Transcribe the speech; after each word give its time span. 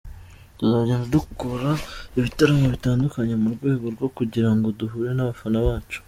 Tuzagenda 0.57 1.05
dukora 1.15 1.69
ibitaramo 2.17 2.65
bitandukanye 2.75 3.33
mu 3.41 3.47
rwego 3.55 3.85
rwo 3.95 4.07
kugira 4.17 4.49
ngo 4.55 4.67
duhure 4.79 5.11
n'abafana 5.13 5.57
bacu. 5.67 5.97